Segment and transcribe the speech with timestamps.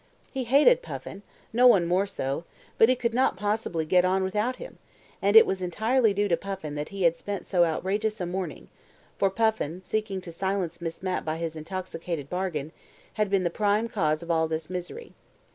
[0.33, 1.21] He hated Puffin
[1.53, 2.43] no one more so
[2.79, 4.79] but he could not possibly get on without him,
[5.21, 8.67] and it was entirely due to Puffin that he had spent so outrageous a morning,
[9.19, 12.71] for Puffin, seeking to silence Miss Mapp by his intoxicated bargain,
[13.13, 15.13] had been the prime cause of all this misery.